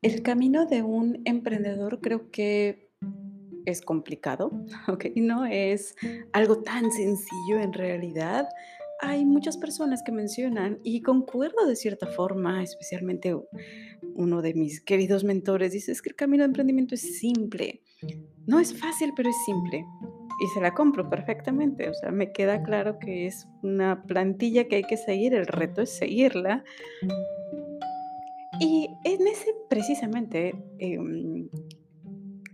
El 0.00 0.22
camino 0.22 0.64
de 0.66 0.82
un 0.82 1.22
emprendedor 1.24 2.00
creo 2.00 2.30
que 2.30 2.88
es 3.66 3.80
complicado, 3.80 4.52
¿ok? 4.88 5.06
No 5.16 5.44
es 5.44 5.96
algo 6.32 6.62
tan 6.62 6.92
sencillo 6.92 7.58
en 7.60 7.72
realidad. 7.72 8.48
Hay 9.00 9.24
muchas 9.24 9.56
personas 9.56 10.02
que 10.04 10.12
mencionan, 10.12 10.78
y 10.84 11.02
concuerdo 11.02 11.66
de 11.66 11.74
cierta 11.74 12.06
forma, 12.06 12.62
especialmente 12.62 13.36
uno 14.14 14.42
de 14.42 14.54
mis 14.54 14.80
queridos 14.80 15.24
mentores, 15.24 15.72
dice, 15.72 15.92
es 15.92 16.02
que 16.02 16.10
el 16.10 16.16
camino 16.16 16.42
de 16.42 16.48
emprendimiento 16.48 16.94
es 16.94 17.18
simple. 17.18 17.82
No 18.46 18.60
es 18.60 18.78
fácil, 18.78 19.12
pero 19.16 19.30
es 19.30 19.36
simple. 19.44 19.84
Y 20.40 20.46
se 20.54 20.60
la 20.60 20.74
compro 20.74 21.10
perfectamente. 21.10 21.88
O 21.88 21.94
sea, 21.94 22.10
me 22.12 22.32
queda 22.32 22.62
claro 22.62 22.98
que 23.00 23.26
es 23.26 23.48
una 23.62 24.04
plantilla 24.04 24.68
que 24.68 24.76
hay 24.76 24.84
que 24.84 24.96
seguir, 24.96 25.34
el 25.34 25.46
reto 25.46 25.82
es 25.82 25.90
seguirla. 25.90 26.64
Y 28.60 28.88
en 29.04 29.26
ese 29.26 29.52
precisamente, 29.68 30.54
em, 30.78 31.48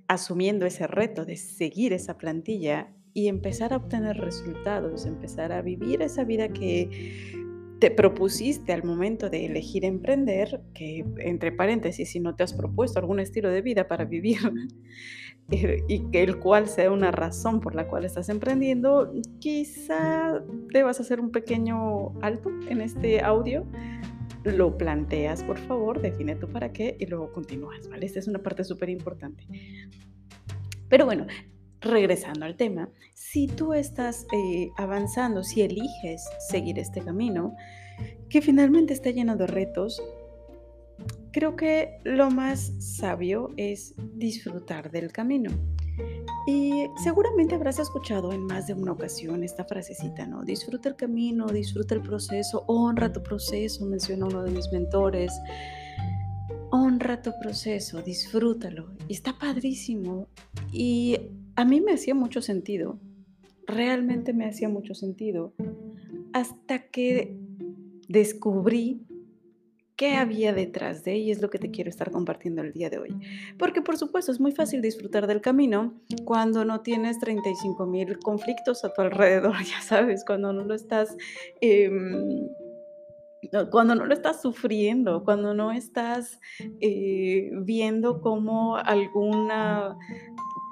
asumiendo 0.09 0.67
ese 0.67 0.87
reto 0.87 1.25
de 1.25 1.37
seguir 1.37 1.93
esa 1.93 2.19
plantilla 2.19 2.93
y 3.15 3.29
empezar 3.29 3.73
a 3.73 3.77
obtener 3.77 4.17
resultados, 4.19 5.07
empezar 5.07 5.53
a 5.53 5.63
vivir 5.63 6.03
esa 6.03 6.25
vida 6.25 6.49
que 6.49 7.35
te 7.79 7.91
propusiste 7.91 8.73
al 8.73 8.83
momento 8.83 9.31
de 9.31 9.47
elegir 9.47 9.85
emprender, 9.85 10.63
que 10.75 11.05
entre 11.19 11.53
paréntesis, 11.53 12.11
si 12.11 12.21
no 12.21 12.35
te 12.35 12.43
has 12.43 12.55
propuesto 12.55 12.99
algún 12.99 13.21
estilo 13.21 13.51
de 13.51 13.62
vida 13.62 13.89
para 13.89 14.05
vivir 14.05 14.39
eh, 15.51 15.83
y 15.89 16.01
que 16.11 16.23
el 16.23 16.39
cual 16.39 16.69
sea 16.69 16.91
una 16.91 17.11
razón 17.11 17.61
por 17.61 17.75
la 17.75 17.87
cual 17.87 18.05
estás 18.05 18.29
emprendiendo, 18.29 19.12
quizá 19.39 20.43
debas 20.73 21.01
hacer 21.01 21.21
un 21.21 21.31
pequeño 21.31 22.19
alto 22.23 22.51
en 22.69 22.81
este 22.81 23.21
audio 23.21 23.67
lo 24.45 24.77
planteas, 24.77 25.43
por 25.43 25.59
favor, 25.59 26.00
define 26.00 26.37
tu 26.37 26.48
para 26.48 26.73
qué 26.73 26.97
y 26.98 27.06
luego 27.06 27.33
continúas, 27.33 27.89
¿vale? 27.89 28.06
Esta 28.06 28.19
es 28.19 28.28
una 28.28 28.41
parte 28.41 28.64
súper 28.64 28.91
importante. 28.91 29.47
Pero 30.89 31.06
bueno, 31.06 31.27
regresando 31.81 32.45
al 32.45 32.56
tema, 32.56 32.89
si 33.15 33.47
tú 33.47 33.75
estás 33.75 34.27
eh, 34.33 34.70
avanzando, 34.77 35.42
si 35.42 35.62
eliges 35.62 36.28
seguir 36.48 36.78
este 36.78 37.00
camino, 37.00 37.55
que 38.28 38.42
finalmente 38.42 38.92
está 38.92 39.11
lleno 39.11 39.37
de 39.37 39.47
retos, 39.47 40.03
creo 41.33 41.56
que 41.56 42.00
lo 42.05 42.31
más 42.31 42.72
sabio 42.78 43.50
es 43.56 43.95
disfrutar 44.15 44.91
del 44.91 45.12
camino. 45.12 45.50
Y 46.47 46.89
seguramente 47.03 47.55
habrás 47.55 47.78
escuchado 47.78 48.33
en 48.33 48.45
más 48.45 48.67
de 48.67 48.75
una 48.75 48.92
ocasión 48.92 49.42
esta 49.42 49.64
frasecita, 49.64 50.27
¿no? 50.27 50.45
Disfruta 50.45 50.91
el 50.91 50.97
camino, 50.97 51.47
disfruta 51.47 51.95
el 51.95 52.03
proceso, 52.03 52.64
honra 52.67 53.12
tu 53.12 53.23
proceso, 53.23 53.87
menciona 53.87 54.27
uno 54.27 54.42
de 54.42 54.50
mis 54.50 54.70
mentores. 54.70 55.33
Honra 56.70 57.22
tu 57.22 57.33
proceso, 57.41 58.03
disfrútalo. 58.03 58.92
Y 59.09 59.15
está 59.15 59.39
padrísimo. 59.39 60.28
Y 60.70 61.17
a 61.56 61.65
mí 61.65 61.81
me 61.81 61.92
hacía 61.92 62.15
mucho 62.15 62.42
sentido. 62.42 62.98
Realmente 63.67 64.34
me 64.34 64.47
hacía 64.47 64.69
mucho 64.69 64.95
sentido. 64.95 65.55
Hasta 66.34 66.89
que 66.89 67.39
descubrí 68.09 69.06
qué 69.97 70.17
había 70.17 70.53
detrás 70.53 71.05
de, 71.05 71.17
y 71.17 71.31
es 71.31 71.41
lo 71.41 71.50
que 71.50 71.59
te 71.59 71.70
quiero 71.70 71.89
estar 71.91 72.11
compartiendo 72.11 72.62
el 72.62 72.73
día 72.73 72.91
de 72.91 72.98
hoy. 72.98 73.17
Porque 73.59 73.83
por 73.83 73.97
supuesto 73.97 74.33
es 74.33 74.41
muy 74.41 74.53
fácil 74.53 74.83
disfrutar 74.83 75.27
del 75.27 75.41
camino 75.41 75.95
cuando 76.25 76.64
no 76.64 76.81
tienes 76.81 77.19
35 77.20 77.87
mil 77.87 78.19
conflictos 78.19 78.84
a 78.84 78.92
tu 78.92 79.03
alrededor, 79.03 79.55
ya 79.65 79.81
sabes, 79.81 80.25
cuando 80.25 80.53
no 80.53 80.65
lo 80.65 80.75
estás, 80.75 81.17
em, 81.61 82.48
cuando 83.70 83.95
no 83.95 84.06
lo 84.06 84.15
estás 84.15 84.41
sufriendo, 84.41 85.22
cuando 85.22 85.55
no 85.55 85.70
estás 85.70 86.41
eh, 86.81 87.50
viendo 87.62 88.20
como 88.20 88.77
alguna 88.77 89.97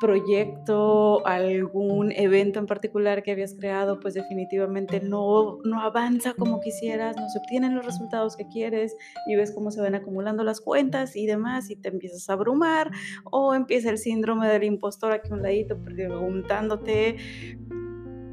proyecto, 0.02 1.24
algún 1.24 2.10
evento 2.10 2.58
en 2.58 2.66
particular 2.66 3.22
que 3.22 3.30
habías 3.30 3.54
creado, 3.54 4.00
pues 4.00 4.14
definitivamente 4.14 5.00
no, 5.00 5.58
no 5.62 5.80
avanza 5.80 6.34
como 6.34 6.60
quisieras, 6.60 7.16
no 7.16 7.28
se 7.28 7.38
obtienen 7.38 7.76
los 7.76 7.86
resultados 7.86 8.36
que 8.36 8.48
quieres 8.48 8.96
y 9.28 9.36
ves 9.36 9.52
cómo 9.52 9.70
se 9.70 9.80
van 9.80 9.94
acumulando 9.94 10.42
las 10.42 10.60
cuentas 10.60 11.14
y 11.14 11.26
demás 11.26 11.70
y 11.70 11.76
te 11.76 11.88
empiezas 11.88 12.28
a 12.28 12.32
abrumar 12.32 12.90
o 13.30 13.54
empieza 13.54 13.90
el 13.90 13.98
síndrome 13.98 14.48
del 14.48 14.64
impostor 14.64 15.12
aquí 15.12 15.30
a 15.30 15.34
un 15.34 15.42
ladito 15.42 15.78
preguntándote 15.80 17.16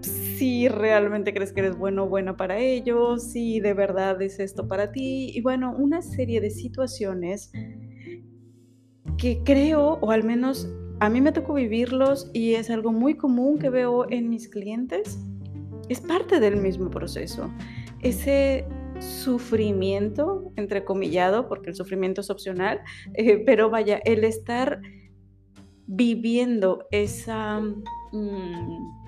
si 0.01 0.69
realmente 0.69 1.35
crees 1.35 1.53
que 1.53 1.59
eres 1.59 1.77
bueno 1.77 2.05
o 2.05 2.09
buena 2.09 2.35
para 2.35 2.57
ello, 2.57 3.19
si 3.19 3.59
de 3.59 3.75
verdad 3.75 4.19
es 4.23 4.39
esto 4.39 4.67
para 4.67 4.91
ti 4.91 5.31
y 5.35 5.41
bueno, 5.41 5.75
una 5.77 6.01
serie 6.01 6.41
de 6.41 6.49
situaciones 6.49 7.51
que 9.19 9.43
creo, 9.43 9.99
o 10.01 10.09
al 10.09 10.23
menos 10.23 10.67
a 10.99 11.09
mí 11.09 11.21
me 11.21 11.31
tocó 11.31 11.53
vivirlos 11.53 12.29
y 12.33 12.55
es 12.55 12.69
algo 12.69 12.91
muy 12.91 13.15
común 13.15 13.57
que 13.57 13.69
veo 13.69 14.09
en 14.09 14.29
mis 14.29 14.49
clientes, 14.49 15.19
es 15.87 16.01
parte 16.01 16.39
del 16.39 16.57
mismo 16.57 16.89
proceso. 16.89 17.49
Ese 18.01 18.65
sufrimiento, 18.99 20.51
entrecomillado, 20.55 21.47
porque 21.47 21.69
el 21.69 21.75
sufrimiento 21.75 22.21
es 22.21 22.29
opcional, 22.29 22.81
eh, 23.13 23.43
pero 23.45 23.69
vaya, 23.69 24.01
el 24.03 24.23
estar 24.23 24.81
viviendo 25.87 26.85
esa, 26.91 27.61
mm, 28.11 28.99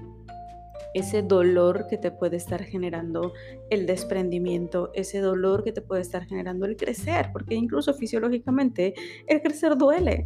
ese 0.93 1.21
dolor 1.21 1.87
que 1.87 1.97
te 1.97 2.09
puede 2.09 2.37
estar 2.37 2.63
generando 2.63 3.33
el 3.69 3.85
desprendimiento, 3.85 4.91
ese 4.93 5.19
dolor 5.19 5.63
que 5.63 5.71
te 5.73 5.81
puede 5.81 6.01
estar 6.01 6.25
generando 6.25 6.65
el 6.65 6.77
crecer, 6.77 7.29
porque 7.33 7.55
incluso 7.55 7.93
fisiológicamente 7.93 8.93
el 9.27 9.41
crecer 9.41 9.77
duele. 9.77 10.25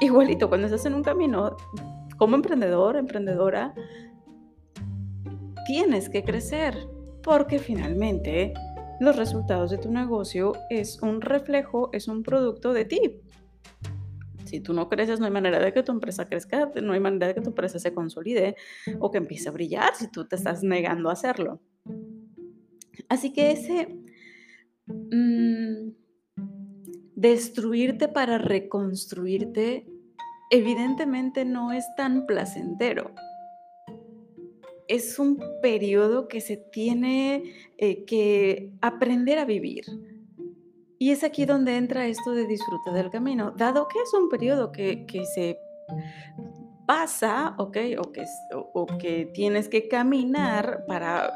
Igualito, 0.00 0.48
cuando 0.48 0.66
estás 0.66 0.86
en 0.86 0.94
un 0.94 1.02
camino 1.02 1.56
como 2.16 2.34
emprendedor, 2.34 2.96
emprendedora, 2.96 3.74
tienes 5.66 6.08
que 6.08 6.24
crecer, 6.24 6.74
porque 7.22 7.58
finalmente 7.58 8.54
los 8.98 9.16
resultados 9.16 9.70
de 9.70 9.78
tu 9.78 9.90
negocio 9.90 10.52
es 10.70 11.02
un 11.02 11.20
reflejo, 11.20 11.90
es 11.92 12.08
un 12.08 12.22
producto 12.22 12.72
de 12.72 12.84
ti. 12.86 13.20
Si 14.44 14.60
tú 14.60 14.72
no 14.72 14.88
creces, 14.88 15.20
no 15.20 15.26
hay 15.26 15.32
manera 15.32 15.58
de 15.58 15.72
que 15.72 15.82
tu 15.82 15.92
empresa 15.92 16.28
crezca, 16.28 16.70
no 16.82 16.92
hay 16.92 17.00
manera 17.00 17.28
de 17.28 17.34
que 17.34 17.40
tu 17.42 17.50
empresa 17.50 17.78
se 17.78 17.92
consolide 17.92 18.56
o 18.98 19.10
que 19.10 19.18
empiece 19.18 19.48
a 19.48 19.52
brillar 19.52 19.94
si 19.94 20.10
tú 20.10 20.26
te 20.26 20.36
estás 20.36 20.62
negando 20.62 21.10
a 21.10 21.12
hacerlo. 21.12 21.60
Así 23.08 23.32
que 23.32 23.52
ese 23.52 23.96
mm, 24.86 25.99
destruirte 27.20 28.08
para 28.08 28.38
reconstruirte 28.38 29.86
evidentemente 30.50 31.44
no 31.44 31.70
es 31.70 31.84
tan 31.94 32.26
placentero. 32.26 33.10
Es 34.88 35.18
un 35.18 35.38
periodo 35.60 36.28
que 36.28 36.40
se 36.40 36.56
tiene 36.56 37.44
eh, 37.76 38.04
que 38.06 38.72
aprender 38.80 39.38
a 39.38 39.44
vivir. 39.44 39.84
Y 40.98 41.10
es 41.10 41.22
aquí 41.22 41.44
donde 41.44 41.76
entra 41.76 42.06
esto 42.06 42.32
de 42.32 42.46
disfrutar 42.46 42.94
del 42.94 43.10
camino, 43.10 43.52
dado 43.52 43.86
que 43.86 44.00
es 44.00 44.12
un 44.14 44.28
periodo 44.28 44.72
que, 44.72 45.04
que 45.06 45.24
se 45.26 45.58
pasa, 46.86 47.54
¿ok? 47.58 47.76
O 47.98 48.10
o 48.72 48.86
que 48.98 49.30
tienes 49.32 49.68
que 49.68 49.88
caminar 49.88 50.84
para 50.88 51.32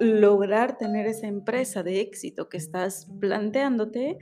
lograr 0.00 0.78
tener 0.78 1.06
esa 1.06 1.26
empresa 1.26 1.82
de 1.82 2.00
éxito 2.00 2.48
que 2.48 2.56
estás 2.56 3.06
planteándote, 3.20 4.18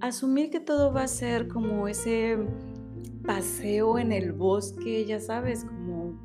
asumir 0.00 0.50
que 0.50 0.60
todo 0.60 0.92
va 0.92 1.02
a 1.02 1.08
ser 1.08 1.48
como 1.48 1.88
ese 1.88 2.38
paseo 3.24 3.98
en 3.98 4.12
el 4.12 4.32
bosque, 4.32 5.04
ya 5.06 5.20
sabes, 5.20 5.64
como, 5.64 6.18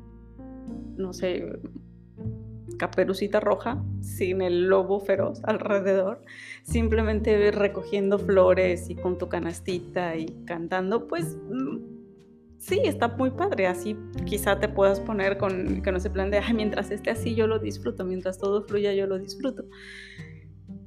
no 0.96 1.12
sé, 1.12 1.60
caperucita 2.78 3.40
roja, 3.40 3.82
sin 4.00 4.40
el 4.40 4.68
lobo 4.68 5.00
feroz 5.00 5.40
alrededor, 5.44 6.22
simplemente 6.62 7.50
recogiendo 7.50 8.18
flores 8.18 8.88
y 8.88 8.96
con 8.96 9.18
tu 9.18 9.28
canastita 9.28 10.16
y 10.16 10.26
cantando, 10.46 11.06
pues 11.06 11.36
mm, 11.50 11.78
sí, 12.58 12.80
está 12.84 13.08
muy 13.08 13.30
padre. 13.30 13.66
Así 13.66 13.96
quizá 14.24 14.58
te 14.58 14.68
puedas 14.68 15.00
poner 15.00 15.36
con, 15.36 15.82
con 15.82 15.96
ese 15.96 16.10
plan 16.10 16.30
de, 16.30 16.38
"Ay, 16.38 16.54
mientras 16.54 16.90
esté 16.90 17.10
así 17.10 17.34
yo 17.34 17.46
lo 17.46 17.58
disfruto, 17.58 18.04
mientras 18.04 18.38
todo 18.38 18.62
fluya 18.62 18.94
yo 18.94 19.06
lo 19.06 19.18
disfruto. 19.18 19.64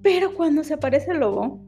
Pero 0.02 0.34
cuando 0.34 0.64
se 0.64 0.74
aparece 0.74 1.12
el 1.12 1.20
lobo, 1.20 1.63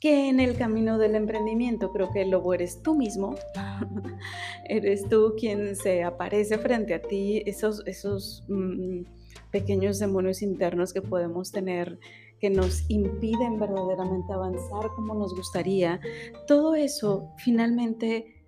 que 0.00 0.28
en 0.28 0.40
el 0.40 0.56
camino 0.56 0.98
del 0.98 1.14
emprendimiento 1.14 1.92
creo 1.92 2.10
que 2.12 2.22
el 2.22 2.30
lobo 2.30 2.54
eres 2.54 2.82
tú 2.82 2.94
mismo, 2.94 3.34
eres 4.68 5.08
tú 5.08 5.34
quien 5.38 5.74
se 5.76 6.04
aparece 6.04 6.58
frente 6.58 6.94
a 6.94 7.02
ti, 7.02 7.42
esos, 7.46 7.82
esos 7.86 8.44
mm, 8.48 9.02
pequeños 9.50 9.98
demonios 9.98 10.42
internos 10.42 10.92
que 10.92 11.02
podemos 11.02 11.50
tener 11.50 11.98
que 12.40 12.50
nos 12.50 12.84
impiden 12.90 13.58
verdaderamente 13.58 14.32
avanzar 14.32 14.90
como 14.94 15.14
nos 15.14 15.34
gustaría, 15.34 16.00
todo 16.46 16.74
eso 16.74 17.32
finalmente 17.38 18.46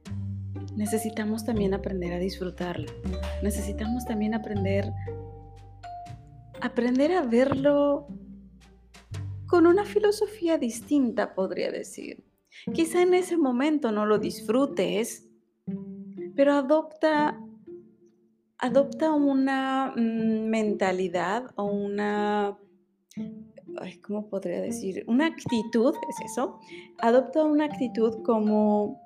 necesitamos 0.76 1.46
también 1.46 1.72
aprender 1.72 2.12
a 2.12 2.18
disfrutarlo, 2.18 2.92
necesitamos 3.42 4.04
también 4.04 4.34
aprender, 4.34 4.92
aprender 6.60 7.12
a 7.12 7.22
verlo 7.22 8.08
con 9.48 9.66
una 9.66 9.84
filosofía 9.84 10.58
distinta, 10.58 11.34
podría 11.34 11.72
decir. 11.72 12.22
Quizá 12.74 13.02
en 13.02 13.14
ese 13.14 13.36
momento 13.36 13.90
no 13.90 14.04
lo 14.06 14.18
disfrutes, 14.18 15.28
pero 16.36 16.52
adopta, 16.52 17.40
adopta 18.58 19.12
una 19.12 19.94
mm, 19.96 20.48
mentalidad 20.48 21.50
o 21.56 21.64
una, 21.64 22.58
¿cómo 24.02 24.28
podría 24.28 24.60
decir? 24.60 25.04
Una 25.06 25.26
actitud, 25.26 25.94
es 26.08 26.32
eso. 26.32 26.60
Adopta 26.98 27.44
una 27.44 27.64
actitud 27.64 28.22
como, 28.24 29.00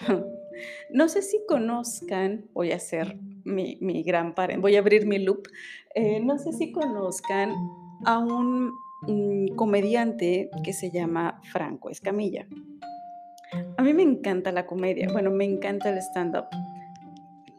no 0.90 1.08
sé 1.08 1.22
si 1.22 1.40
conozcan, 1.46 2.48
voy 2.52 2.72
a 2.72 2.76
hacer 2.76 3.16
mi, 3.44 4.02
gran 4.02 4.34
par, 4.34 4.58
voy 4.58 4.76
a 4.76 4.80
abrir 4.80 5.06
mi 5.06 5.18
loop, 5.18 5.48
eh, 5.94 6.20
no 6.20 6.38
sé 6.38 6.52
si 6.52 6.72
conozcan 6.72 7.54
a 8.04 8.18
un 8.18 8.74
mm, 9.02 9.54
comediante 9.54 10.50
que 10.64 10.72
se 10.72 10.90
llama 10.90 11.40
Franco 11.44 11.90
Escamilla. 11.90 12.46
A 13.76 13.82
mí 13.82 13.92
me 13.92 14.02
encanta 14.02 14.52
la 14.52 14.66
comedia, 14.66 15.08
bueno, 15.12 15.30
me 15.30 15.44
encanta 15.44 15.90
el 15.90 15.98
stand-up. 15.98 16.46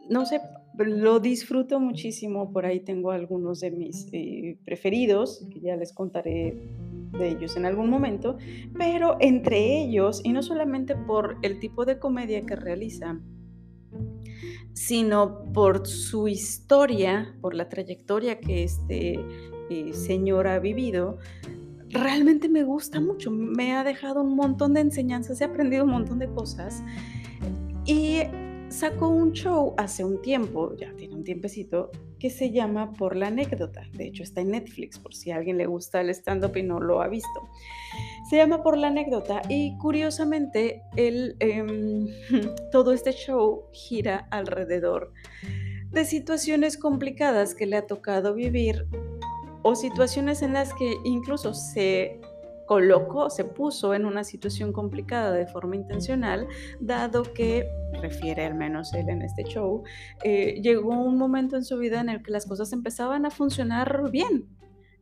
No 0.09 0.25
sé, 0.25 0.41
lo 0.77 1.19
disfruto 1.19 1.79
muchísimo, 1.79 2.51
por 2.51 2.65
ahí 2.65 2.79
tengo 2.79 3.11
algunos 3.11 3.59
de 3.59 3.71
mis 3.71 4.07
eh, 4.11 4.57
preferidos, 4.65 5.47
que 5.51 5.59
ya 5.59 5.75
les 5.75 5.93
contaré 5.93 6.73
de 7.11 7.29
ellos 7.29 7.55
en 7.57 7.65
algún 7.65 7.89
momento, 7.89 8.37
pero 8.77 9.17
entre 9.19 9.81
ellos, 9.81 10.21
y 10.23 10.33
no 10.33 10.41
solamente 10.41 10.95
por 10.95 11.37
el 11.43 11.59
tipo 11.59 11.85
de 11.85 11.99
comedia 11.99 12.43
que 12.45 12.55
realiza, 12.55 13.19
sino 14.73 15.43
por 15.53 15.87
su 15.87 16.27
historia, 16.27 17.35
por 17.41 17.53
la 17.53 17.69
trayectoria 17.69 18.39
que 18.39 18.63
este 18.63 19.19
eh, 19.69 19.93
señor 19.93 20.47
vivido, 20.61 21.17
realmente 21.89 22.49
me 22.49 22.63
gusta 22.63 22.99
mucho. 22.99 23.31
Me 23.31 23.73
ha 23.73 23.83
dejado 23.83 24.21
un 24.21 24.35
montón 24.35 24.73
de 24.73 24.81
enseñanzas, 24.81 25.39
he 25.41 25.45
aprendido 25.45 25.85
un 25.85 25.91
montón 25.91 26.19
de 26.19 26.27
cosas. 26.27 26.83
Y 27.85 28.21
sacó 28.69 29.09
un 29.09 29.33
show 29.33 29.75
hace 29.77 30.03
un 30.03 30.21
tiempo, 30.21 30.75
ya 30.75 30.91
tiene 30.95 31.15
un 31.15 31.23
tiempecito, 31.23 31.91
que 32.19 32.29
se 32.29 32.51
llama 32.51 32.93
Por 32.93 33.15
la 33.15 33.27
anécdota. 33.27 33.83
De 33.93 34.07
hecho, 34.07 34.23
está 34.23 34.41
en 34.41 34.51
Netflix, 34.51 34.97
por 34.97 35.13
si 35.13 35.31
a 35.31 35.35
alguien 35.35 35.57
le 35.57 35.65
gusta 35.65 36.01
el 36.01 36.09
stand-up 36.09 36.55
y 36.55 36.63
no 36.63 36.79
lo 36.79 37.01
ha 37.01 37.07
visto. 37.07 37.49
Se 38.29 38.37
llama 38.37 38.63
Por 38.63 38.77
la 38.77 38.87
anécdota 38.87 39.41
y 39.49 39.77
curiosamente 39.77 40.83
el, 40.95 41.35
em, 41.39 42.07
todo 42.71 42.93
este 42.93 43.11
show 43.11 43.65
gira 43.73 44.27
alrededor 44.31 45.11
de 45.91 46.05
situaciones 46.05 46.77
complicadas 46.77 47.53
que 47.53 47.67
le 47.67 47.75
ha 47.75 47.85
tocado 47.85 48.33
vivir 48.33 48.87
o 49.63 49.75
situaciones 49.75 50.41
en 50.41 50.53
las 50.53 50.73
que 50.73 50.93
incluso 51.03 51.53
se 51.53 52.19
colocó, 52.65 53.29
se 53.29 53.43
puso 53.43 53.93
en 53.93 54.05
una 54.05 54.23
situación 54.23 54.71
complicada 54.71 55.31
de 55.31 55.47
forma 55.47 55.75
intencional, 55.75 56.47
dado 56.79 57.23
que, 57.23 57.67
refiere 58.01 58.45
al 58.45 58.55
menos 58.55 58.93
él 58.93 59.09
en 59.09 59.21
este 59.21 59.43
show, 59.43 59.83
eh, 60.23 60.59
llegó 60.61 60.89
un 60.89 61.17
momento 61.17 61.55
en 61.55 61.63
su 61.63 61.77
vida 61.77 62.01
en 62.01 62.09
el 62.09 62.23
que 62.23 62.31
las 62.31 62.45
cosas 62.45 62.73
empezaban 62.73 63.25
a 63.25 63.29
funcionar 63.29 64.09
bien. 64.11 64.47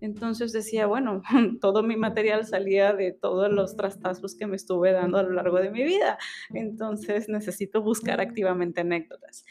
Entonces 0.01 0.51
decía, 0.51 0.87
bueno, 0.87 1.21
todo 1.61 1.83
mi 1.83 1.95
material 1.95 2.45
salía 2.45 2.93
de 2.93 3.13
todos 3.13 3.51
los 3.51 3.75
trastazos 3.75 4.35
que 4.35 4.47
me 4.47 4.55
estuve 4.55 4.91
dando 4.91 5.19
a 5.19 5.23
lo 5.23 5.31
largo 5.31 5.59
de 5.59 5.69
mi 5.69 5.83
vida. 5.83 6.17
Entonces 6.53 7.29
necesito 7.29 7.83
buscar 7.83 8.19
activamente 8.19 8.81
anécdotas. 8.81 9.45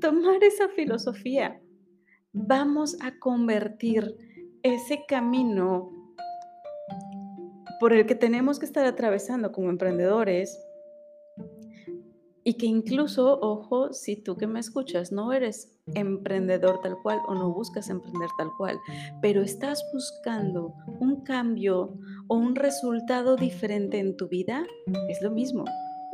Tomar 0.00 0.42
esa 0.42 0.68
filosofía. 0.68 1.60
Vamos 2.32 2.98
a 3.00 3.18
convertir 3.18 4.25
ese 4.74 5.04
camino 5.06 5.92
por 7.78 7.92
el 7.92 8.06
que 8.06 8.14
tenemos 8.14 8.58
que 8.58 8.66
estar 8.66 8.84
atravesando 8.84 9.52
como 9.52 9.70
emprendedores 9.70 10.60
y 12.42 12.54
que 12.54 12.66
incluso, 12.66 13.38
ojo, 13.40 13.92
si 13.92 14.16
tú 14.16 14.36
que 14.36 14.46
me 14.46 14.60
escuchas 14.60 15.12
no 15.12 15.32
eres 15.32 15.76
emprendedor 15.94 16.80
tal 16.80 16.96
cual 17.02 17.20
o 17.28 17.34
no 17.34 17.52
buscas 17.52 17.90
emprender 17.90 18.28
tal 18.38 18.50
cual, 18.56 18.78
pero 19.20 19.42
estás 19.42 19.84
buscando 19.92 20.74
un 21.00 21.22
cambio 21.22 21.96
o 22.28 22.36
un 22.36 22.54
resultado 22.54 23.36
diferente 23.36 23.98
en 23.98 24.16
tu 24.16 24.28
vida, 24.28 24.64
es 25.08 25.22
lo 25.22 25.30
mismo 25.30 25.64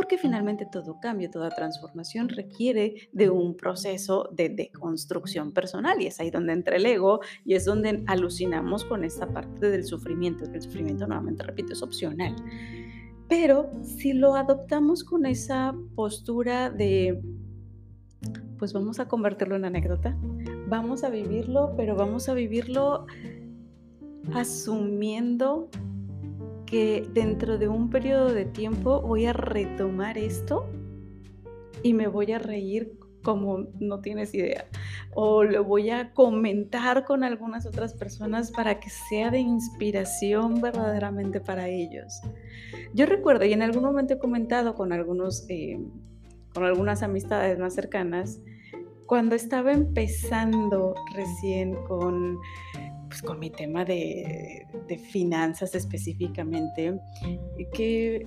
porque 0.02 0.18
finalmente 0.18 0.66
todo 0.66 0.98
cambio, 0.98 1.30
toda 1.30 1.48
transformación 1.50 2.28
requiere 2.28 3.08
de 3.12 3.30
un 3.30 3.56
proceso 3.56 4.28
de 4.32 4.48
deconstrucción 4.48 5.52
personal 5.52 6.02
y 6.02 6.08
es 6.08 6.18
ahí 6.18 6.28
donde 6.28 6.54
entra 6.54 6.74
el 6.74 6.86
ego 6.86 7.20
y 7.44 7.54
es 7.54 7.66
donde 7.66 8.02
alucinamos 8.08 8.84
con 8.84 9.04
esta 9.04 9.32
parte 9.32 9.70
del 9.70 9.84
sufrimiento, 9.84 10.50
que 10.50 10.56
el 10.56 10.62
sufrimiento 10.62 11.06
nuevamente, 11.06 11.44
repito, 11.44 11.72
es 11.72 11.84
opcional. 11.84 12.34
Pero 13.28 13.70
si 13.84 14.12
lo 14.12 14.34
adoptamos 14.34 15.04
con 15.04 15.24
esa 15.24 15.72
postura 15.94 16.68
de, 16.68 17.22
pues 18.58 18.72
vamos 18.72 18.98
a 18.98 19.06
convertirlo 19.06 19.54
en 19.54 19.66
anécdota, 19.66 20.18
vamos 20.66 21.04
a 21.04 21.10
vivirlo, 21.10 21.74
pero 21.76 21.94
vamos 21.94 22.28
a 22.28 22.34
vivirlo 22.34 23.06
asumiendo 24.34 25.70
que 26.72 27.06
dentro 27.12 27.58
de 27.58 27.68
un 27.68 27.90
periodo 27.90 28.32
de 28.32 28.46
tiempo 28.46 29.02
voy 29.02 29.26
a 29.26 29.34
retomar 29.34 30.16
esto 30.16 30.70
y 31.82 31.92
me 31.92 32.08
voy 32.08 32.32
a 32.32 32.38
reír 32.38 32.98
como 33.22 33.66
no 33.78 34.00
tienes 34.00 34.34
idea. 34.34 34.64
O 35.14 35.44
lo 35.44 35.64
voy 35.64 35.90
a 35.90 36.14
comentar 36.14 37.04
con 37.04 37.24
algunas 37.24 37.66
otras 37.66 37.92
personas 37.92 38.50
para 38.50 38.80
que 38.80 38.88
sea 38.88 39.30
de 39.30 39.38
inspiración 39.38 40.62
verdaderamente 40.62 41.42
para 41.42 41.68
ellos. 41.68 42.22
Yo 42.94 43.04
recuerdo, 43.04 43.44
y 43.44 43.52
en 43.52 43.60
algún 43.60 43.82
momento 43.82 44.14
he 44.14 44.18
comentado 44.18 44.74
con, 44.74 44.94
algunos, 44.94 45.44
eh, 45.50 45.78
con 46.54 46.64
algunas 46.64 47.02
amistades 47.02 47.58
más 47.58 47.74
cercanas, 47.74 48.40
cuando 49.04 49.34
estaba 49.34 49.74
empezando 49.74 50.94
recién 51.14 51.74
con 51.84 52.38
pues, 53.12 53.20
con 53.20 53.38
mi 53.38 53.50
tema 53.50 53.84
de, 53.84 54.66
finanzas 55.12 55.74
específicamente, 55.74 56.98
que 57.74 58.24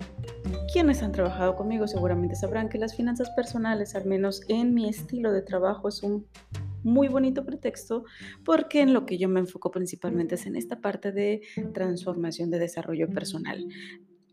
quienes 0.71 1.01
han 1.01 1.11
trabajado 1.11 1.55
conmigo 1.55 1.87
seguramente 1.87 2.35
sabrán 2.35 2.69
que 2.69 2.77
las 2.77 2.95
finanzas 2.95 3.31
personales, 3.31 3.95
al 3.95 4.05
menos 4.05 4.43
en 4.47 4.75
mi 4.75 4.87
estilo 4.87 5.31
de 5.31 5.41
trabajo, 5.41 5.89
es 5.89 6.03
un 6.03 6.27
muy 6.83 7.07
bonito 7.07 7.43
pretexto 7.43 8.05
porque 8.43 8.81
en 8.81 8.93
lo 8.93 9.07
que 9.07 9.17
yo 9.17 9.27
me 9.27 9.39
enfoco 9.39 9.71
principalmente 9.71 10.35
es 10.35 10.45
en 10.45 10.55
esta 10.55 10.81
parte 10.81 11.11
de 11.11 11.41
transformación 11.73 12.51
de 12.51 12.59
desarrollo 12.59 13.09
personal 13.09 13.65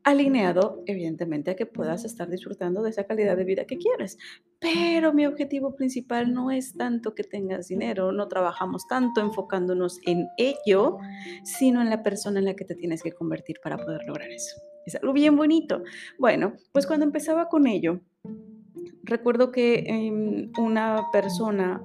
alineado 0.05 0.83
evidentemente 0.87 1.51
a 1.51 1.57
que 1.57 1.67
puedas 1.67 2.05
estar 2.05 2.29
disfrutando 2.29 2.83
de 2.83 2.91
esa 2.91 3.05
calidad 3.05 3.37
de 3.37 3.45
vida 3.45 3.65
que 3.65 3.79
quieres. 3.79 4.19
Pero 4.59 5.13
mi 5.13 5.27
objetivo 5.27 5.75
principal 5.75 6.33
no 6.33 6.51
es 6.51 6.77
tanto 6.77 7.15
que 7.15 7.25
tengas 7.25 7.69
dinero, 7.69 8.13
no 8.13 8.29
trabajamos 8.29 8.87
tanto 8.87 9.21
enfocándonos 9.21 9.99
en 10.07 10.29
ello, 10.37 10.99
sino 11.45 11.83
en 11.83 11.91
la 11.91 12.03
persona 12.03 12.39
en 12.39 12.47
la 12.47 12.55
que 12.55 12.65
te 12.65 12.75
tienes 12.75 13.03
que 13.03 13.13
convertir 13.13 13.57
para 13.63 13.77
poder 13.77 14.03
lograr 14.07 14.31
eso. 14.31 14.57
Es 14.87 14.97
algo 14.97 15.13
bien 15.13 15.37
bonito. 15.37 15.83
Bueno, 16.19 16.55
pues 16.73 16.87
cuando 16.87 17.07
empezaba 17.07 17.49
con 17.49 17.67
ello, 17.67 18.01
recuerdo 19.05 19.53
que 19.53 19.85
em, 19.87 20.53
una 20.59 21.09
persona, 21.13 21.83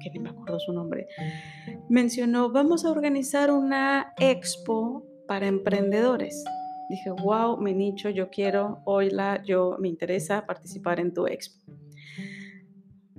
que 0.00 0.10
ni 0.10 0.20
me 0.20 0.30
acuerdo 0.30 0.58
su 0.60 0.72
nombre, 0.72 1.06
mencionó, 1.88 2.50
vamos 2.50 2.84
a 2.84 2.90
organizar 2.90 3.50
una 3.50 4.12
expo 4.18 5.04
para 5.26 5.46
emprendedores. 5.46 6.44
Dije, 6.88 7.10
wow, 7.10 7.56
mi 7.58 7.72
nicho, 7.72 8.10
yo 8.10 8.30
quiero, 8.30 8.82
la 9.10 9.42
yo 9.42 9.76
me 9.78 9.88
interesa 9.88 10.44
participar 10.46 11.00
en 11.00 11.12
tu 11.12 11.26
expo. 11.26 11.60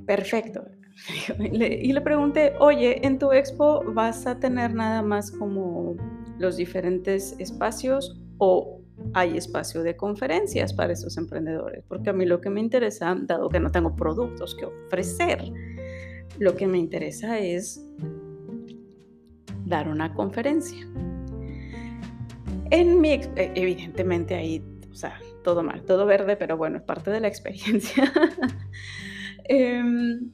Perfecto. 0.05 0.65
Y 1.39 1.91
le 1.91 2.01
pregunté, 2.01 2.53
oye, 2.60 3.05
en 3.05 3.19
tu 3.19 3.34
expo 3.34 3.84
vas 3.93 4.25
a 4.27 4.39
tener 4.39 4.74
nada 4.74 5.01
más 5.01 5.29
como 5.29 5.98
los 6.39 6.55
diferentes 6.55 7.36
espacios 7.38 8.17
o 8.38 8.81
hay 9.13 9.38
espacio 9.38 9.84
de 9.84 9.95
conferencias 9.95 10.74
para 10.74 10.93
esos 10.93 11.17
emprendedores, 11.17 11.84
porque 11.88 12.10
a 12.10 12.13
mí 12.13 12.25
lo 12.25 12.39
que 12.39 12.50
me 12.50 12.62
interesa, 12.62 13.15
dado 13.24 13.50
que 13.50 13.60
no 13.60 13.72
tengo 13.72 13.95
productos 13.95 14.55
que 14.55 14.65
ofrecer, 14.65 15.43
lo 16.39 16.55
que 16.55 16.67
me 16.67 16.77
interesa 16.77 17.39
es 17.39 17.86
dar 19.65 19.88
una 19.88 20.13
conferencia. 20.13 20.88
En 22.75 23.00
mi, 23.00 23.13
e, 23.13 23.51
evidentemente 23.55 24.36
ahí, 24.36 24.62
o 24.91 24.96
sea, 24.96 25.17
todo 25.46 25.63
mal, 25.63 25.84
todo 25.84 26.05
verde, 26.05 26.36
pero 26.36 26.58
bueno, 26.58 26.75
es 26.75 26.84
parte 26.84 27.10
de 27.10 27.22
la 27.22 27.29
experiencia. 27.29 28.12
Em, 29.48 30.32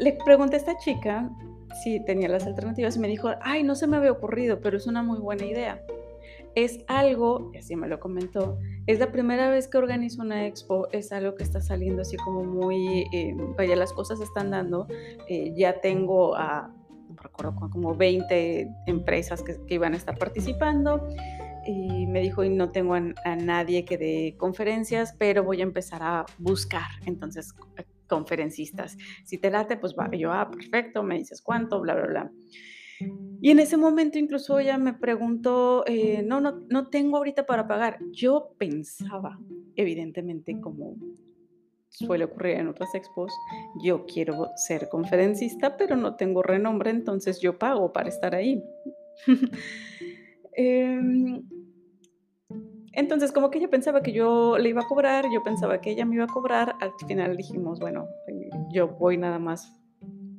le 0.00 0.12
pregunté 0.24 0.56
a 0.56 0.58
esta 0.58 0.78
chica 0.78 1.30
si 1.84 2.02
tenía 2.06 2.30
las 2.30 2.46
alternativas 2.46 2.96
y 2.96 2.98
me 2.98 3.08
dijo, 3.08 3.28
ay, 3.42 3.62
no 3.62 3.74
se 3.74 3.86
me 3.86 3.98
había 3.98 4.10
ocurrido, 4.10 4.60
pero 4.62 4.78
es 4.78 4.86
una 4.86 5.02
muy 5.02 5.18
buena 5.18 5.44
idea. 5.44 5.82
Es 6.54 6.80
algo, 6.88 7.50
y 7.52 7.58
así 7.58 7.76
me 7.76 7.88
lo 7.88 8.00
comentó, 8.00 8.58
es 8.86 8.98
la 8.98 9.12
primera 9.12 9.50
vez 9.50 9.68
que 9.68 9.76
organizo 9.76 10.22
una 10.22 10.46
expo, 10.46 10.88
es 10.92 11.12
algo 11.12 11.34
que 11.34 11.42
está 11.42 11.60
saliendo 11.60 12.00
así 12.02 12.16
como 12.16 12.42
muy, 12.42 13.04
eh, 13.12 13.36
vaya, 13.56 13.76
las 13.76 13.92
cosas 13.92 14.18
están 14.20 14.50
dando, 14.50 14.88
eh, 15.28 15.52
ya 15.54 15.80
tengo 15.82 16.34
a 16.34 16.74
no 17.16 17.22
recuerdo, 17.22 17.54
como 17.70 17.94
20 17.94 18.68
empresas 18.86 19.42
que, 19.42 19.56
iban 19.74 19.94
a 19.94 19.96
estar 19.96 20.18
participando. 20.18 21.08
Y 21.66 22.06
me 22.06 22.20
dijo, 22.20 22.44
y 22.44 22.48
no 22.48 22.70
tengo 22.70 22.94
a, 22.94 23.36
nadie 23.36 23.84
que 23.84 23.98
dé 23.98 24.36
conferencias, 24.38 25.14
pero 25.18 25.42
voy 25.42 25.60
a 25.60 25.64
empezar 25.64 26.02
a 26.02 26.24
buscar, 26.38 26.86
entonces, 27.06 27.52
conferencistas. 28.06 28.96
Si 29.24 29.38
te 29.38 29.50
late, 29.50 29.76
pues 29.76 29.96
va, 29.98 30.08
yo, 30.14 30.32
ah, 30.32 30.48
perfecto, 30.50 31.02
me 31.02 31.18
dices 31.18 31.42
cuánto, 31.42 31.80
bla, 31.80 31.94
bla, 31.94 32.06
bla. 32.06 32.32
Y 33.40 33.50
en 33.50 33.58
ese 33.58 33.76
momento 33.76 34.18
incluso 34.18 34.58
ella 34.58 34.78
me 34.78 34.94
preguntó, 34.94 35.84
eh, 35.86 36.22
no, 36.24 36.40
no, 36.40 36.64
no 36.68 36.88
tengo 36.88 37.16
ahorita 37.16 37.46
para 37.46 37.66
pagar. 37.66 37.98
Yo 38.12 38.54
pensaba, 38.58 39.38
evidentemente, 39.74 40.58
como 40.60 40.96
suele 41.88 42.24
ocurrir 42.24 42.56
en 42.56 42.68
otras 42.68 42.94
expos, 42.94 43.32
yo 43.82 44.06
quiero 44.06 44.50
ser 44.56 44.88
conferencista, 44.88 45.76
pero 45.76 45.96
no 45.96 46.16
tengo 46.16 46.42
renombre, 46.42 46.90
entonces 46.90 47.40
yo 47.40 47.58
pago 47.58 47.92
para 47.92 48.08
estar 48.08 48.34
ahí. 48.34 48.62
Em, 50.58 51.42
entonces, 52.96 53.30
como 53.30 53.50
que 53.50 53.58
ella 53.58 53.68
pensaba 53.68 54.02
que 54.02 54.10
yo 54.10 54.56
le 54.56 54.70
iba 54.70 54.80
a 54.80 54.86
cobrar, 54.86 55.26
yo 55.30 55.42
pensaba 55.42 55.82
que 55.82 55.90
ella 55.90 56.06
me 56.06 56.14
iba 56.14 56.24
a 56.24 56.28
cobrar, 56.28 56.76
al 56.80 56.92
final 57.06 57.36
dijimos, 57.36 57.78
bueno, 57.78 58.08
eh, 58.26 58.48
yo 58.72 58.88
voy 58.88 59.18
nada 59.18 59.38
más 59.38 59.70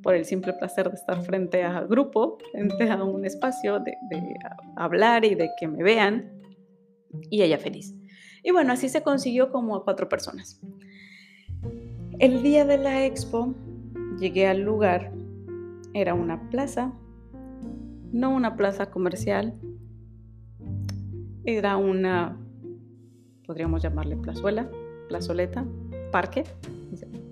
por 0.02 0.16
el 0.16 0.24
simple 0.24 0.52
placer 0.54 0.88
de 0.88 0.96
estar 0.96 1.22
frente 1.22 1.62
a 1.62 1.82
grupo, 1.82 2.38
frente 2.50 2.90
a 2.90 3.04
un 3.04 3.24
espacio, 3.24 3.78
de, 3.78 3.94
hablar 4.76 5.24
y 5.24 5.36
de 5.36 5.50
que 5.58 5.68
me 5.68 5.84
vean, 5.84 6.32
y 7.30 7.42
ella 7.42 7.58
feliz. 7.58 7.94
Y 8.42 8.50
bueno, 8.50 8.72
así 8.72 8.88
se 8.88 9.02
consiguió 9.02 9.52
como 9.52 9.76
a 9.76 9.84
cuatro 9.84 10.08
personas. 10.08 10.60
El 12.18 12.42
día 12.42 12.64
de 12.64 12.78
la 12.78 13.06
expo 13.06 13.54
llegué 14.18 14.48
al 14.48 14.62
lugar, 14.62 15.12
era 15.94 16.14
una 16.14 16.50
plaza, 16.50 16.92
no 18.10 18.34
una 18.34 18.56
plaza 18.56 18.90
comercial, 18.90 19.54
era 21.44 21.76
una, 21.76 22.36
podríamos 23.46 23.84
llamarle 23.84 24.16
plazuela, 24.16 24.68
plazoleta, 25.06 25.64
parque, 26.10 26.42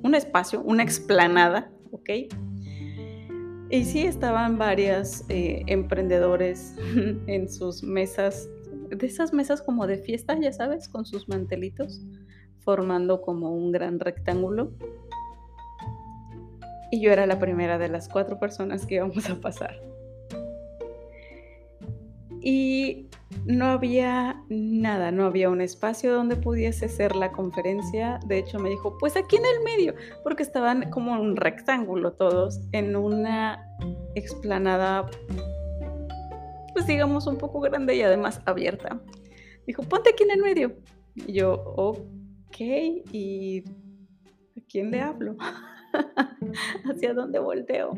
un 0.05 0.15
espacio, 0.15 0.63
una 0.63 0.85
explanada, 0.85 1.69
¿ok? 1.91 2.11
Y 3.71 3.85
sí 3.85 4.03
estaban 4.03 4.57
varias 4.57 5.25
eh, 5.29 5.65
emprendedores 5.67 6.77
en 7.27 7.49
sus 7.49 7.83
mesas, 7.83 8.49
de 8.89 9.05
esas 9.05 9.33
mesas 9.33 9.63
como 9.63 9.89
de 9.89 9.99
fiesta, 9.99 10.39
ya 10.41 10.53
sabes, 10.53 10.89
con 10.89 11.05
sus 11.05 11.29
mantelitos, 11.29 12.07
formando 12.61 13.23
como 13.23 13.55
un 13.55 13.73
gran 13.73 14.01
rectángulo. 14.01 14.73
Y 16.91 17.01
yo 17.01 17.13
era 17.13 17.27
la 17.27 17.39
primera 17.39 17.79
de 17.79 17.89
las 17.89 18.09
cuatro 18.09 18.39
personas 18.39 18.87
que 18.87 18.97
íbamos 18.97 19.29
a 19.29 19.41
pasar. 19.41 19.81
Y 22.41 23.09
no 23.45 23.67
había 23.67 24.41
nada, 24.49 25.11
no 25.11 25.25
había 25.25 25.51
un 25.51 25.61
espacio 25.61 26.15
donde 26.15 26.37
pudiese 26.37 26.89
ser 26.89 27.17
la 27.17 27.33
conferencia. 27.33 28.21
De 28.27 28.39
hecho, 28.39 28.61
me 28.61 28.69
dijo, 28.69 28.97
pues 28.99 29.17
aquí 29.17 29.37
en 29.37 29.45
el 29.45 29.65
medio, 29.65 29.95
porque 30.23 30.45
estaban 30.45 30.91
como 30.91 31.13
un 31.21 31.35
rectángulo 31.35 32.13
todos, 32.13 32.61
en 32.71 32.95
una 32.95 33.67
explanada, 34.15 35.11
pues 36.73 36.87
digamos, 36.87 37.27
un 37.27 37.37
poco 37.37 37.59
grande 37.61 37.97
y 37.97 38.03
además 38.03 38.41
abierta. 38.45 39.01
Dijo, 39.67 39.83
ponte 39.83 40.11
aquí 40.11 40.23
en 40.23 40.31
el 40.31 40.43
medio. 40.43 40.77
Y 41.17 41.33
yo, 41.33 41.55
ok, 41.55 41.99
¿y 42.59 43.65
a 44.57 44.61
quién 44.69 44.91
le 44.91 45.01
hablo? 45.01 45.37
¿Hacia 46.85 47.15
dónde 47.15 47.39
volteo? 47.39 47.95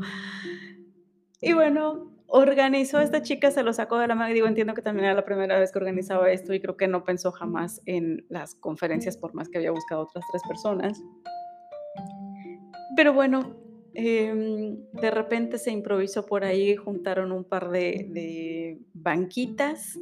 Y 1.40 1.52
bueno, 1.52 2.10
organizó 2.26 3.00
esta 3.00 3.22
chica, 3.22 3.50
se 3.50 3.62
lo 3.62 3.72
sacó 3.72 3.98
de 3.98 4.08
la 4.08 4.14
mano. 4.14 4.34
Digo, 4.34 4.46
entiendo 4.46 4.74
que 4.74 4.82
también 4.82 5.06
era 5.06 5.14
la 5.14 5.24
primera 5.24 5.58
vez 5.58 5.72
que 5.72 5.78
organizaba 5.78 6.30
esto 6.30 6.52
y 6.52 6.60
creo 6.60 6.76
que 6.76 6.88
no 6.88 7.04
pensó 7.04 7.32
jamás 7.32 7.80
en 7.86 8.26
las 8.28 8.54
conferencias, 8.54 9.16
por 9.16 9.34
más 9.34 9.48
que 9.48 9.58
había 9.58 9.70
buscado 9.70 10.02
otras 10.02 10.24
tres 10.30 10.42
personas. 10.48 11.02
Pero 12.96 13.12
bueno, 13.12 13.56
em, 13.94 14.78
de 14.92 15.10
repente 15.10 15.58
se 15.58 15.70
improvisó 15.70 16.26
por 16.26 16.44
ahí, 16.44 16.74
juntaron 16.74 17.30
un 17.32 17.44
par 17.44 17.70
de 17.70 18.78
banquitas, 18.92 19.98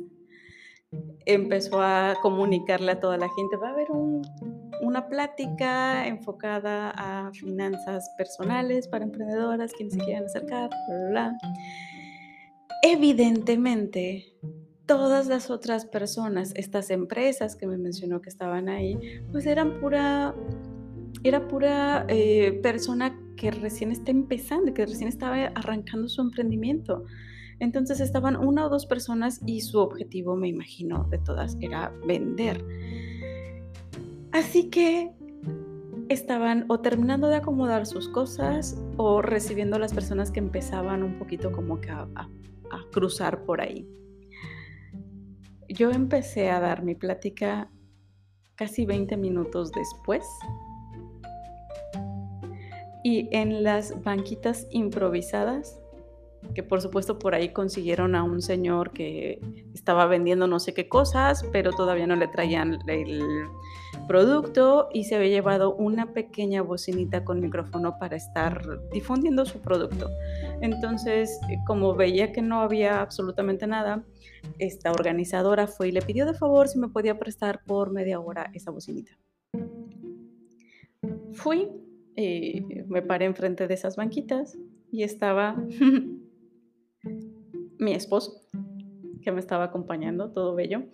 empezó 1.25 1.81
a 1.81 2.15
comunicarle 2.23 2.93
a 2.93 3.01
toda 3.01 3.17
la 3.17 3.29
gente, 3.29 3.57
va 3.57 3.69
a 3.69 3.73
haber 3.73 3.91
un 3.91 4.23
una 4.81 5.09
plática 5.09 6.07
enfocada 6.07 6.91
a 6.91 7.33
finanzas 7.33 8.11
personales 8.17 8.89
para 8.89 9.05
emprendedoras, 9.05 9.73
quienes 9.73 9.95
se 9.95 10.01
quieran 10.01 10.25
acercar, 10.25 10.71
bla, 11.11 11.37
Evidentemente, 12.83 14.35
todas 14.87 15.27
las 15.27 15.51
otras 15.51 15.87
personas, 15.87 16.53
estas 16.55 16.91
empresas 16.91 17.57
que 17.57 17.67
me 17.67 17.79
mencionó 17.79 18.21
que 18.21 18.29
estaban 18.29 18.69
ahí, 18.69 18.99
pues 19.33 19.47
eran 19.47 19.81
pura, 19.81 20.35
era 21.25 21.49
pura 21.49 22.05
eh, 22.09 22.61
persona 22.63 23.19
que 23.37 23.51
recién 23.51 23.91
está 23.91 24.11
empezando, 24.11 24.73
que 24.73 24.87
recién 24.87 25.09
estaba 25.09 25.47
arrancando 25.55 26.09
su 26.09 26.21
emprendimiento. 26.21 27.05
Entonces 27.59 28.01
estaban 28.01 28.37
una 28.37 28.67
o 28.67 28.69
dos 28.69 28.87
personas 28.87 29.41
y 29.47 29.63
su 29.63 29.79
objetivo, 29.79 30.37
me 30.37 30.49
imagino, 30.49 31.05
de 31.11 31.19
todas 31.19 31.57
era 31.61 31.93
vender. 32.07 32.65
Así 34.33 34.69
que 34.69 35.13
estaban 36.09 36.67
o 36.69 36.81
terminando 36.81 37.29
de 37.29 37.37
acomodar 37.37 37.87
sus 37.87 38.09
cosas 38.09 38.81
o 38.97 39.23
recibiendo 39.23 39.77
a 39.77 39.79
las 39.79 39.93
personas 39.93 40.31
que 40.31 40.41
empezaban 40.41 41.03
un 41.03 41.19
poquito 41.19 41.51
como 41.53 41.81
que 41.81 41.91
a, 41.91 42.09
cruzar 42.93 43.45
por 43.45 43.61
ahí. 43.61 43.89
Yo 45.69 45.91
empecé 45.91 46.51
a 46.51 46.61
dar 46.61 46.83
mi 46.83 46.95
plática 46.95 47.71
casi 48.55 48.87
20 48.87 49.17
minutos 49.17 49.71
después 49.73 50.25
y 53.03 53.29
en 53.33 53.63
las 53.63 54.03
banquitas 54.03 54.67
improvisadas 54.71 55.79
que 56.55 56.63
por 56.63 56.81
supuesto 56.81 57.19
por 57.19 57.35
ahí 57.35 57.51
consiguieron 57.51 58.15
a 58.15 58.23
un 58.23 58.43
señor 58.43 58.93
que 58.93 59.41
estaba 59.75 60.07
vendiendo 60.07 60.47
no 60.47 60.59
sé 60.59 60.75
qué 60.75 60.89
cosas, 60.89 61.45
pero 61.53 61.73
todavía 61.73 62.07
no 62.07 62.17
le 62.17 62.29
traían 62.29 62.79
el 62.89 63.23
producto 64.07 64.89
y 64.93 65.05
se 65.05 65.17
había 65.17 65.29
llevado 65.29 65.75
una 65.75 66.13
pequeña 66.13 66.63
bocinita 66.63 67.25
con 67.25 67.41
micrófono 67.41 67.99
para 67.99 68.17
estar 68.17 68.63
difundiendo 68.91 69.45
su 69.45 69.61
producto. 69.61 70.09
Entonces, 70.61 71.39
como 71.67 71.95
veía 71.95 72.33
que 72.33 72.43
no 72.43 72.61
había 72.61 73.01
absolutamente 73.01 73.67
nada, 73.67 74.05
esta 74.59 74.93
organizadora 74.93 75.67
fue 75.67 75.89
y 75.89 75.93
le 75.93 76.03
pidió 76.03 76.27
de 76.27 76.35
favor 76.35 76.69
si 76.69 76.79
me 76.79 76.89
podía 76.89 77.19
prestar 77.19 77.63
por 77.65 77.91
media 77.91 78.21
hora 78.21 78.51
esa 78.55 78.71
bocinita. 78.71 79.13
Fui, 81.33 81.69
eh, 82.17 82.85
me 82.89 83.03
paré 83.03 83.27
enfrente 83.27 83.67
de 83.67 83.75
esas 83.75 83.97
banquitas 83.97 84.57
y 84.91 85.03
estaba 85.03 85.57
mi 87.79 87.93
esposo, 87.93 88.43
que 89.23 89.33
me 89.33 89.41
estaba 89.41 89.65
acompañando, 89.65 90.33
todo 90.33 90.55
bello. 90.55 90.85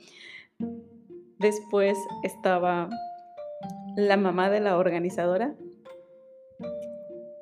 Después 1.39 1.99
estaba 2.23 2.89
la 3.97 4.17
mamá 4.17 4.51
de 4.51 4.61
la 4.61 4.77
organizadora, 4.77 5.55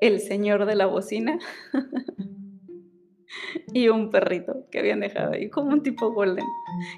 el 0.01 0.21
señor 0.21 0.67
de 0.67 0.75
la 0.75 0.87
bocina 0.87 1.39
y 3.73 3.89
un 3.89 4.11
perrito 4.11 4.67
que 4.71 4.79
habían 4.79 5.01
dejado 5.01 5.35
ahí, 5.35 5.51
como 5.51 5.73
un 5.73 5.83
tipo 5.83 6.13
golden, 6.13 6.47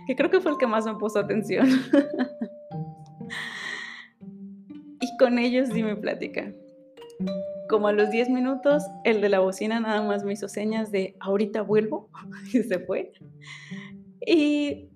que 0.06 0.16
creo 0.16 0.30
que 0.30 0.40
fue 0.40 0.52
el 0.52 0.58
que 0.58 0.66
más 0.66 0.86
me 0.86 0.94
puso 0.94 1.18
atención. 1.18 1.66
y 5.00 5.16
con 5.18 5.38
ellos 5.38 5.70
di 5.70 5.82
mi 5.82 5.96
plática 5.96 6.52
como 7.72 7.88
a 7.88 7.92
los 7.92 8.10
10 8.10 8.28
minutos, 8.28 8.84
el 9.02 9.22
de 9.22 9.30
la 9.30 9.38
bocina 9.38 9.80
nada 9.80 10.02
más 10.02 10.24
me 10.24 10.34
hizo 10.34 10.46
señas 10.46 10.92
de 10.92 11.16
ahorita 11.20 11.62
vuelvo 11.62 12.10
y 12.52 12.62
se 12.62 12.78
fue. 12.80 13.12
Y 14.26 14.90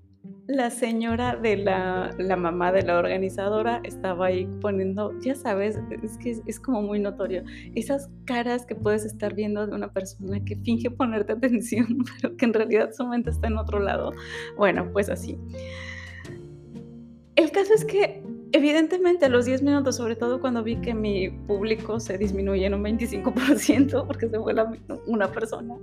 la 0.47 0.69
señora 0.69 1.37
de 1.37 1.57
la, 1.57 2.15
la, 2.19 2.37
mamá 2.37 2.73
de 2.73 2.83
la 2.83 2.99
organizadora 2.99 3.81
estaba 3.83 4.27
ahí 4.27 4.47
poniendo, 4.61 5.19
ya 5.21 5.35
sabes, 5.35 5.81
es 6.03 6.19
que 6.19 6.37
es, 6.47 6.61
como 6.61 6.83
muy 6.83 7.01
notorio, 7.01 7.45
esas 7.75 8.11
caras 8.27 8.67
que 8.67 8.75
puedes 8.75 9.07
estar 9.07 9.35
viendo 9.35 9.67
de 9.67 9.75
una 9.75 9.91
persona 9.91 10.45
que 10.45 10.57
finge 10.57 10.91
ponerte 10.91 11.33
atención, 11.33 12.05
pero 12.21 12.37
que 12.37 12.45
en 12.45 12.53
realidad 12.53 12.91
su 12.93 13.07
mente 13.07 13.31
está 13.31 13.47
en 13.47 13.57
otro 13.57 13.79
lado. 13.79 14.13
Bueno, 14.59 14.91
pues 14.93 15.09
así. 15.09 15.39
El 17.37 17.51
caso 17.53 17.73
es 17.73 17.87
que 17.87 18.23
Evidentemente 18.57 19.27
a 19.27 19.29
los 19.29 19.45
10 19.45 19.63
minutos, 19.63 19.97
sobre 19.97 20.17
todo 20.17 20.41
cuando 20.41 20.63
vi 20.63 20.77
que 20.77 20.95
mi 20.95 21.29
público 21.29 22.01
se 22.01 22.17
disminuye 22.17 22.65
en 22.65 22.73
un 22.73 22.83
25% 22.83 24.07
porque 24.07 24.31
se 24.31 24.41
fue 24.41 24.55
una 25.07 25.31
persona 25.31 25.75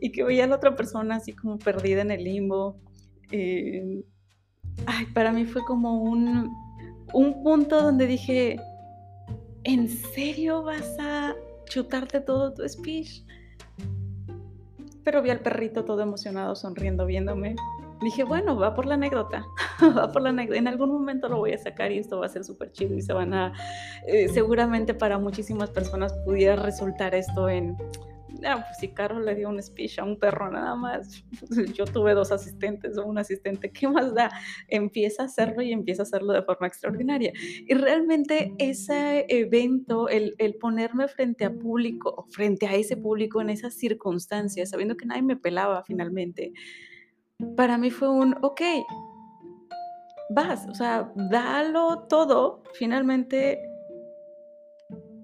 y 0.00 0.10
que 0.10 0.24
veía 0.24 0.42
a 0.42 0.46
la 0.48 0.56
otra 0.56 0.74
persona 0.74 1.16
así 1.16 1.34
como 1.34 1.56
perdida 1.60 2.02
en 2.02 2.10
el 2.10 2.24
limbo. 2.24 2.80
Eh, 3.30 4.02
ay, 4.86 5.06
para 5.14 5.30
mí 5.30 5.44
fue 5.44 5.64
como 5.64 6.02
un, 6.02 6.50
un 7.14 7.44
punto 7.44 7.80
donde 7.80 8.08
dije, 8.08 8.58
¿en 9.62 9.88
serio 9.88 10.64
vas 10.64 10.96
a 10.98 11.36
chutarte 11.66 12.20
todo 12.20 12.52
tu 12.52 12.68
speech? 12.68 13.22
pero 15.04 15.22
vi 15.22 15.30
al 15.30 15.40
perrito 15.40 15.84
todo 15.84 16.02
emocionado, 16.02 16.54
sonriendo, 16.54 17.06
viéndome. 17.06 17.56
Dije, 18.00 18.24
bueno, 18.24 18.56
va 18.56 18.74
por 18.74 18.86
la 18.86 18.94
anécdota, 18.94 19.44
va 19.96 20.10
por 20.10 20.22
la 20.22 20.30
anécdota. 20.30 20.58
En 20.58 20.68
algún 20.68 20.90
momento 20.90 21.28
lo 21.28 21.36
voy 21.36 21.52
a 21.52 21.58
sacar 21.58 21.92
y 21.92 21.98
esto 21.98 22.18
va 22.18 22.26
a 22.26 22.28
ser 22.30 22.44
súper 22.44 22.72
chido 22.72 22.94
y 22.94 23.02
se 23.02 23.12
van 23.12 23.34
a, 23.34 23.52
eh, 24.06 24.28
seguramente 24.28 24.94
para 24.94 25.18
muchísimas 25.18 25.70
personas 25.70 26.14
pudiera 26.24 26.56
resultar 26.56 27.14
esto 27.14 27.50
en, 27.50 27.76
ah, 28.44 28.64
pues 28.66 28.78
si 28.78 28.88
Carlos 28.88 29.22
le 29.22 29.34
dio 29.34 29.50
un 29.50 29.62
speech 29.62 29.98
a 29.98 30.04
un 30.04 30.18
perro 30.18 30.50
nada 30.50 30.74
más, 30.76 31.22
yo 31.74 31.84
tuve 31.84 32.14
dos 32.14 32.32
asistentes 32.32 32.96
o 32.96 33.04
un 33.04 33.18
asistente, 33.18 33.70
¿qué 33.70 33.86
más 33.86 34.14
da? 34.14 34.30
Empieza 34.68 35.24
a 35.24 35.26
hacerlo 35.26 35.60
y 35.60 35.70
empieza 35.70 36.00
a 36.00 36.04
hacerlo 36.04 36.32
de 36.32 36.42
forma 36.42 36.68
extraordinaria. 36.68 37.34
Y 37.66 37.74
realmente 37.74 38.54
ese 38.58 39.26
evento, 39.28 40.08
el, 40.08 40.36
el 40.38 40.54
ponerme 40.54 41.06
frente 41.06 41.44
a 41.44 41.52
público, 41.52 42.26
frente 42.30 42.66
a 42.66 42.74
ese 42.74 42.96
público 42.96 43.42
en 43.42 43.50
esas 43.50 43.74
circunstancias, 43.74 44.70
sabiendo 44.70 44.96
que 44.96 45.04
nadie 45.04 45.22
me 45.22 45.36
pelaba 45.36 45.82
finalmente, 45.84 46.54
para 47.56 47.78
mí 47.78 47.90
fue 47.90 48.08
un, 48.08 48.36
ok, 48.42 48.60
vas, 50.30 50.66
o 50.68 50.74
sea, 50.74 51.10
dalo 51.14 52.06
todo, 52.08 52.62
finalmente 52.74 53.58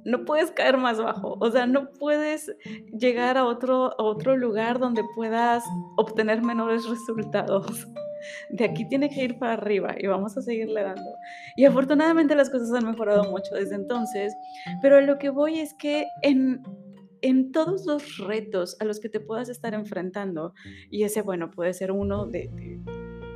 no 0.05 0.25
puedes 0.25 0.53
caer 0.53 0.77
más 0.79 0.99
bajo, 0.99 1.37
o 1.41 1.51
sea, 1.51 1.67
no 1.67 1.91
puedes 1.91 2.55
llegar 2.97 3.37
a 3.37 3.45
otro, 3.45 3.93
otro 3.99 4.37
lugar 4.37 4.79
donde 4.79 5.03
puedas 5.17 5.65
obtener 5.97 6.43
menores 6.43 6.89
resultados. 6.89 7.89
De 8.51 8.65
aquí 8.65 8.89
tiene 8.89 9.11
que 9.11 9.25
ir 9.25 9.39
para 9.39 9.53
arriba 9.53 9.95
y 9.99 10.07
vamos 10.07 10.37
a 10.37 10.43
seguirle 10.43 10.83
dando. 10.83 11.11
Y 11.57 11.65
afortunadamente 11.65 12.35
las 12.35 12.51
cosas 12.51 12.73
han 12.73 12.87
mejorado 12.87 13.25
mucho 13.31 13.55
desde 13.55 13.75
entonces, 13.75 14.35
pero 14.81 15.01
lo 15.01 15.19
que 15.19 15.29
voy 15.29 15.61
es 15.61 15.75
que 15.75 16.07
en, 16.23 16.63
en 17.23 17.53
todos 17.53 17.87
los 17.87 18.19
retos 18.19 18.77
a 18.81 18.85
los 18.85 19.01
que 19.01 19.09
te 19.09 19.21
puedas 19.21 19.49
estar 19.49 19.75
enfrentando, 19.75 20.55
y 20.91 21.05
ese, 21.05 21.23
bueno, 21.23 21.51
puede 21.51 21.75
ser 21.75 21.93
uno 21.93 22.27
de, 22.27 22.51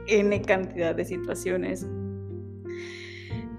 N 0.06 0.42
cantidad 0.42 0.94
de 0.94 1.04
situaciones 1.04 1.86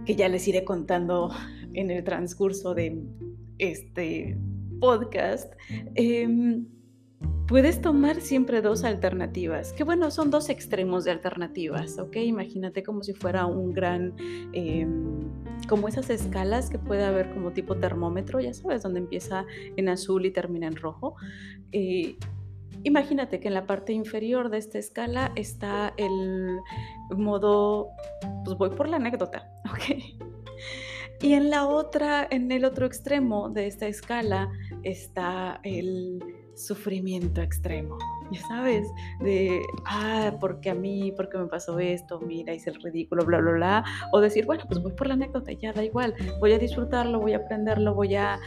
que 0.05 0.15
ya 0.15 0.27
les 0.27 0.47
iré 0.47 0.63
contando 0.63 1.31
en 1.73 1.91
el 1.91 2.03
transcurso 2.03 2.73
de 2.73 3.01
este 3.59 4.37
podcast, 4.79 5.53
em, 5.95 6.65
puedes 7.51 7.81
tomar 7.81 8.21
siempre 8.21 8.61
dos 8.61 8.85
alternativas, 8.85 9.73
que 9.73 9.83
bueno, 9.83 10.09
son 10.09 10.31
dos 10.31 10.47
extremos 10.47 11.03
de 11.03 11.11
alternativas, 11.11 11.99
¿ok? 11.99 12.15
Imagínate 12.15 12.81
como 12.81 13.03
si 13.03 13.11
fuera 13.11 13.45
un 13.45 13.73
gran, 13.73 14.13
em, 14.53 15.19
como 15.67 15.89
esas 15.89 16.09
escalas 16.09 16.69
que 16.69 16.79
puede 16.79 17.03
haber 17.03 17.29
como 17.33 17.51
tipo 17.51 17.75
termómetro, 17.75 18.39
ya 18.39 18.53
sabes, 18.53 18.83
donde 18.83 19.01
empieza 19.01 19.45
en 19.75 19.89
azul 19.89 20.25
y 20.25 20.31
termina 20.31 20.67
en 20.67 20.77
rojo. 20.77 21.17
Eh, 21.73 22.15
imagínate 22.83 23.41
que 23.41 23.49
en 23.49 23.55
la 23.55 23.67
parte 23.67 23.91
inferior 23.91 24.49
de 24.49 24.57
esta 24.57 24.79
escala 24.79 25.33
está 25.35 25.93
el 25.97 26.57
modo, 27.17 27.89
pues 28.45 28.57
voy 28.57 28.69
por 28.69 28.87
la 28.87 28.95
anécdota, 28.95 29.51
¿ok? 29.69 29.97
Y 31.21 31.33
en 31.33 31.49
la 31.49 31.67
otra, 31.67 32.25
en 32.31 32.49
el 32.49 32.63
otro 32.63 32.85
extremo 32.85 33.49
de 33.49 33.67
esta 33.67 33.87
escala 33.87 34.49
está 34.83 35.59
el 35.63 36.40
sufrimiento 36.55 37.41
extremo. 37.41 37.97
Ya 38.31 38.41
sabes, 38.41 38.87
de, 39.19 39.61
ah, 39.85 40.37
porque 40.39 40.69
a 40.69 40.75
mí, 40.75 41.11
porque 41.15 41.37
me 41.37 41.47
pasó 41.47 41.79
esto, 41.79 42.19
mira, 42.19 42.53
hice 42.53 42.69
el 42.69 42.81
ridículo, 42.81 43.25
bla, 43.25 43.39
bla, 43.39 43.51
bla. 43.51 43.85
O 44.11 44.21
decir, 44.21 44.45
bueno, 44.45 44.63
pues 44.67 44.81
voy 44.81 44.93
por 44.93 45.07
la 45.07 45.15
anécdota, 45.15 45.51
ya 45.51 45.73
da 45.73 45.83
igual, 45.83 46.15
voy 46.39 46.53
a 46.53 46.59
disfrutarlo, 46.59 47.19
voy 47.19 47.33
a 47.33 47.37
aprenderlo, 47.37 47.93
voy 47.93 48.15
a 48.15 48.39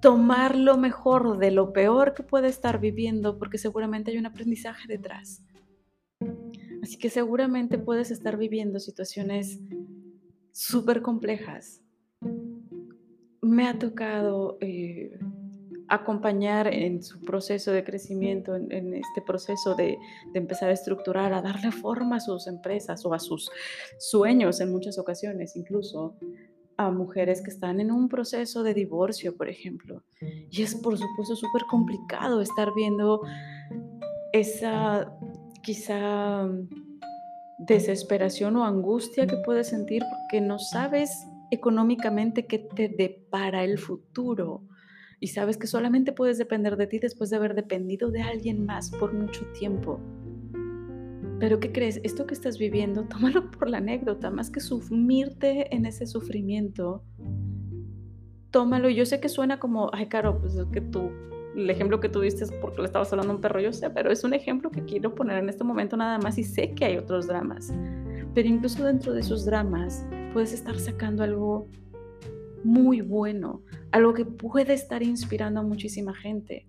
tomar 0.00 0.56
lo 0.56 0.78
mejor 0.78 1.38
de 1.38 1.50
lo 1.50 1.72
peor 1.72 2.14
que 2.14 2.22
puede 2.22 2.48
estar 2.48 2.80
viviendo, 2.80 3.38
porque 3.38 3.58
seguramente 3.58 4.10
hay 4.10 4.18
un 4.18 4.26
aprendizaje 4.26 4.88
detrás. 4.88 5.44
Así 6.82 6.96
que 6.96 7.10
seguramente 7.10 7.78
puedes 7.78 8.10
estar 8.10 8.36
viviendo 8.36 8.78
situaciones 8.78 9.60
súper 10.52 11.02
complejas. 11.02 11.82
Me 13.42 13.68
ha 13.68 13.78
tocado 13.78 14.58
eh, 14.60 15.18
acompañar 15.90 16.72
en 16.72 17.02
su 17.02 17.20
proceso 17.20 17.72
de 17.72 17.84
crecimiento, 17.84 18.54
en, 18.54 18.94
este 18.94 19.20
proceso 19.26 19.74
de, 19.74 19.98
de, 20.32 20.38
empezar 20.38 20.70
a 20.70 20.72
estructurar, 20.72 21.32
a 21.32 21.42
darle 21.42 21.72
forma 21.72 22.16
a 22.16 22.20
sus 22.20 22.46
empresas 22.46 23.04
o 23.04 23.12
a 23.12 23.18
sus 23.18 23.50
sueños 23.98 24.60
en 24.60 24.70
muchas 24.70 24.98
ocasiones, 24.98 25.56
incluso 25.56 26.14
a 26.76 26.90
mujeres 26.90 27.42
que 27.42 27.50
están 27.50 27.80
en 27.80 27.90
un 27.90 28.08
proceso 28.08 28.62
de 28.62 28.72
divorcio, 28.72 29.36
por 29.36 29.48
ejemplo. 29.48 30.02
Y 30.50 30.62
es 30.62 30.74
por 30.76 30.96
supuesto 30.96 31.36
súper 31.36 31.62
complicado 31.68 32.40
estar 32.40 32.72
viendo 32.74 33.20
esa 34.32 35.12
quizá 35.62 36.48
desesperación 37.58 38.56
o 38.56 38.64
angustia 38.64 39.26
que 39.26 39.36
puedes 39.44 39.68
sentir 39.68 40.02
porque 40.08 40.40
no 40.40 40.58
sabes 40.58 41.26
económicamente 41.50 42.46
qué 42.46 42.58
te 42.58 42.88
depara 42.88 43.64
el 43.64 43.78
futuro 43.78 44.62
y 45.20 45.28
sabes 45.28 45.58
que 45.58 45.66
solamente 45.66 46.12
puedes 46.12 46.38
depender 46.38 46.76
de 46.76 46.86
ti 46.86 46.98
después 46.98 47.30
de 47.30 47.36
haber 47.36 47.54
dependido 47.54 48.10
de 48.10 48.22
alguien 48.22 48.64
más 48.64 48.90
por 48.90 49.12
mucho 49.12 49.44
tiempo. 49.52 50.00
Pero 51.38 51.60
¿qué 51.60 51.72
crees? 51.72 52.00
Esto 52.02 52.26
que 52.26 52.34
estás 52.34 52.58
viviendo, 52.58 53.04
tómalo 53.04 53.50
por 53.50 53.68
la 53.68 53.78
anécdota, 53.78 54.30
más 54.30 54.50
que 54.50 54.60
sumirte 54.60 55.74
en 55.74 55.86
ese 55.86 56.06
sufrimiento. 56.06 57.04
Tómalo, 58.50 58.88
yo 58.88 59.06
sé 59.06 59.20
que 59.20 59.28
suena 59.28 59.60
como, 59.60 59.90
ay, 59.92 60.06
Caro, 60.06 60.40
pues 60.40 60.56
es 60.56 60.66
que 60.72 60.80
tú 60.80 61.10
el 61.54 61.68
ejemplo 61.68 62.00
que 62.00 62.08
tuviste 62.08 62.46
porque 62.60 62.80
le 62.80 62.86
estabas 62.86 63.12
hablando 63.12 63.32
a 63.32 63.36
un 63.36 63.42
perro, 63.42 63.60
yo 63.60 63.72
sé, 63.72 63.90
pero 63.90 64.10
es 64.10 64.24
un 64.24 64.34
ejemplo 64.34 64.70
que 64.70 64.84
quiero 64.84 65.14
poner 65.14 65.38
en 65.38 65.48
este 65.48 65.64
momento 65.64 65.96
nada 65.96 66.18
más 66.18 66.38
y 66.38 66.44
sé 66.44 66.72
que 66.72 66.84
hay 66.84 66.96
otros 66.96 67.26
dramas. 67.26 67.72
Pero 68.34 68.48
incluso 68.48 68.84
dentro 68.84 69.12
de 69.12 69.20
esos 69.20 69.44
dramas 69.44 70.06
puedes 70.32 70.52
estar 70.52 70.78
sacando 70.78 71.24
algo 71.24 71.68
muy 72.64 73.00
bueno, 73.00 73.62
algo 73.92 74.14
que 74.14 74.24
puede 74.24 74.74
estar 74.74 75.02
inspirando 75.02 75.60
a 75.60 75.62
muchísima 75.62 76.14
gente. 76.14 76.66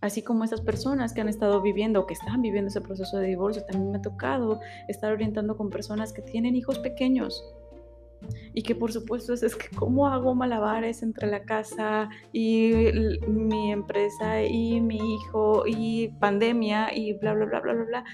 Así 0.00 0.22
como 0.22 0.44
esas 0.44 0.62
personas 0.62 1.12
que 1.12 1.20
han 1.20 1.28
estado 1.28 1.60
viviendo 1.60 2.00
o 2.00 2.06
que 2.06 2.14
están 2.14 2.40
viviendo 2.40 2.68
ese 2.68 2.80
proceso 2.80 3.18
de 3.18 3.28
divorcio, 3.28 3.64
también 3.64 3.92
me 3.92 3.98
ha 3.98 4.02
tocado 4.02 4.60
estar 4.88 5.12
orientando 5.12 5.56
con 5.56 5.68
personas 5.68 6.12
que 6.12 6.22
tienen 6.22 6.56
hijos 6.56 6.78
pequeños 6.78 7.44
y 8.54 8.62
que 8.62 8.74
por 8.74 8.92
supuesto 8.92 9.32
es, 9.32 9.42
es 9.42 9.56
que 9.56 9.68
cómo 9.74 10.06
hago 10.08 10.34
malabares 10.34 11.02
entre 11.02 11.28
la 11.28 11.42
casa 11.44 12.08
y 12.32 12.72
mi 13.26 13.72
empresa 13.72 14.42
y 14.42 14.80
mi 14.80 15.14
hijo 15.14 15.64
y 15.66 16.08
pandemia 16.20 16.94
y 16.94 17.14
bla, 17.14 17.34
bla, 17.34 17.46
bla, 17.46 17.60
bla, 17.60 17.74
bla, 17.74 17.84
bla. 17.84 18.04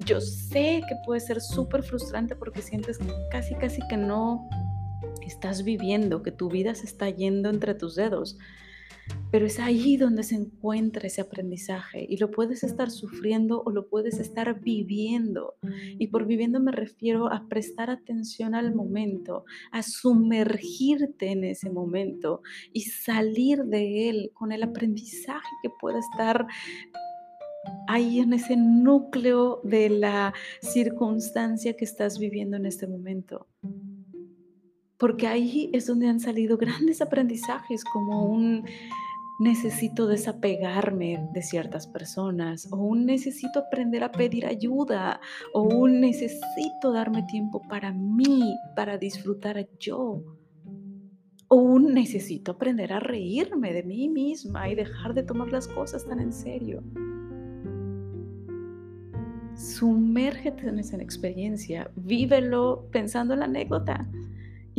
Yo 0.00 0.20
sé 0.20 0.82
que 0.88 0.94
puede 1.04 1.20
ser 1.20 1.40
súper 1.40 1.82
frustrante 1.82 2.34
porque 2.34 2.62
sientes 2.62 2.98
casi, 3.30 3.54
casi 3.54 3.86
que 3.88 3.96
no 3.96 4.48
estás 5.30 5.64
viviendo, 5.64 6.22
que 6.22 6.32
tu 6.32 6.48
vida 6.48 6.74
se 6.74 6.86
está 6.86 7.08
yendo 7.08 7.48
entre 7.48 7.74
tus 7.74 7.94
dedos. 7.94 8.38
Pero 9.32 9.46
es 9.46 9.58
ahí 9.58 9.96
donde 9.96 10.22
se 10.22 10.36
encuentra 10.36 11.06
ese 11.06 11.20
aprendizaje 11.20 12.06
y 12.08 12.16
lo 12.18 12.30
puedes 12.30 12.62
estar 12.62 12.90
sufriendo 12.90 13.62
o 13.64 13.70
lo 13.70 13.88
puedes 13.88 14.18
estar 14.18 14.60
viviendo. 14.60 15.54
Y 15.98 16.08
por 16.08 16.26
viviendo 16.26 16.60
me 16.60 16.72
refiero 16.72 17.32
a 17.32 17.48
prestar 17.48 17.90
atención 17.90 18.54
al 18.54 18.74
momento, 18.74 19.44
a 19.72 19.82
sumergirte 19.82 21.32
en 21.32 21.44
ese 21.44 21.70
momento 21.70 22.42
y 22.72 22.82
salir 22.82 23.64
de 23.64 24.10
él 24.10 24.30
con 24.34 24.52
el 24.52 24.62
aprendizaje 24.62 25.48
que 25.62 25.70
puede 25.80 25.98
estar 25.98 26.46
ahí 27.88 28.20
en 28.20 28.32
ese 28.32 28.56
núcleo 28.56 29.60
de 29.64 29.90
la 29.90 30.32
circunstancia 30.60 31.76
que 31.76 31.84
estás 31.84 32.18
viviendo 32.18 32.56
en 32.56 32.66
este 32.66 32.86
momento 32.86 33.46
porque 35.00 35.26
ahí 35.26 35.70
es 35.72 35.86
donde 35.86 36.08
han 36.08 36.20
salido 36.20 36.58
grandes 36.58 37.00
aprendizajes 37.00 37.82
como 37.84 38.26
un 38.26 38.64
necesito 39.40 40.06
desapegarme 40.06 41.26
de 41.32 41.42
ciertas 41.42 41.86
personas 41.86 42.68
o 42.70 42.76
un 42.76 43.06
necesito 43.06 43.60
aprender 43.60 44.04
a 44.04 44.12
pedir 44.12 44.44
ayuda 44.44 45.18
o 45.54 45.62
un 45.62 46.02
necesito 46.02 46.92
darme 46.92 47.22
tiempo 47.22 47.62
para 47.66 47.90
mí, 47.90 48.54
para 48.76 48.98
disfrutar 48.98 49.66
yo. 49.78 50.22
O 51.48 51.56
un 51.56 51.94
necesito 51.94 52.52
aprender 52.52 52.92
a 52.92 53.00
reírme 53.00 53.72
de 53.72 53.82
mí 53.82 54.08
misma 54.10 54.68
y 54.68 54.74
dejar 54.74 55.14
de 55.14 55.22
tomar 55.22 55.50
las 55.50 55.66
cosas 55.66 56.06
tan 56.06 56.20
en 56.20 56.32
serio. 56.32 56.82
Sumérgete 59.56 60.68
en 60.68 60.78
esa 60.78 60.98
experiencia, 60.98 61.90
vívelo 61.96 62.86
pensando 62.92 63.32
en 63.32 63.40
la 63.40 63.46
anécdota 63.46 64.06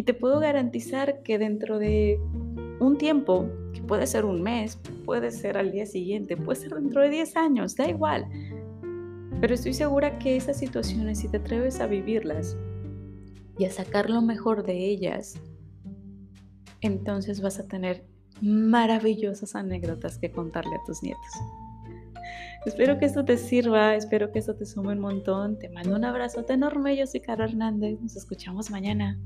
y 0.01 0.03
te 0.03 0.15
puedo 0.15 0.39
garantizar 0.39 1.21
que 1.21 1.37
dentro 1.37 1.77
de 1.77 2.19
un 2.79 2.97
tiempo, 2.97 3.47
que 3.71 3.83
puede 3.83 4.07
ser 4.07 4.25
un 4.25 4.41
mes, 4.41 4.79
puede 5.05 5.29
ser 5.29 5.59
al 5.59 5.71
día 5.71 5.85
siguiente, 5.85 6.35
puede 6.35 6.59
ser 6.59 6.73
dentro 6.73 7.03
de 7.03 7.09
10 7.11 7.37
años, 7.37 7.75
da 7.75 7.87
igual. 7.87 8.25
Pero 9.39 9.53
estoy 9.53 9.75
segura 9.75 10.17
que 10.17 10.35
esas 10.35 10.57
situaciones, 10.57 11.19
si 11.19 11.27
te 11.27 11.37
atreves 11.37 11.79
a 11.81 11.85
vivirlas 11.85 12.57
y 13.59 13.65
a 13.65 13.69
sacar 13.69 14.09
lo 14.09 14.23
mejor 14.23 14.63
de 14.63 14.73
ellas, 14.73 15.39
entonces 16.81 17.39
vas 17.39 17.59
a 17.59 17.67
tener 17.67 18.03
maravillosas 18.41 19.53
anécdotas 19.53 20.17
que 20.17 20.31
contarle 20.31 20.77
a 20.77 20.83
tus 20.87 21.03
nietos. 21.03 21.31
Espero 22.65 22.97
que 22.97 23.05
esto 23.05 23.23
te 23.23 23.37
sirva, 23.37 23.93
espero 23.93 24.31
que 24.31 24.39
esto 24.39 24.55
te 24.55 24.65
sume 24.65 24.93
un 24.93 24.99
montón. 24.99 25.59
Te 25.59 25.69
mando 25.69 25.95
un 25.95 26.05
abrazote 26.05 26.53
enorme. 26.53 26.97
Yo 26.97 27.05
soy 27.05 27.19
Caro 27.19 27.43
Hernández. 27.43 28.01
Nos 28.01 28.15
escuchamos 28.15 28.71
mañana. 28.71 29.19